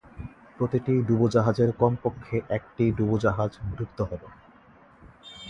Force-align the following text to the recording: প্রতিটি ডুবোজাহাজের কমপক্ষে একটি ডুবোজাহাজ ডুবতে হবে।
প্রতিটি 0.57 0.93
ডুবোজাহাজের 1.07 1.69
কমপক্ষে 1.79 2.37
একটি 2.49 2.83
ডুবোজাহাজ 2.97 3.51
ডুবতে 3.77 4.03
হবে। 4.03 4.27